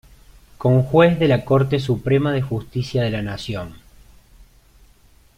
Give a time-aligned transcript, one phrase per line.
[0.57, 3.75] Conjuez de la Corte Suprema de Justicia de la Nación.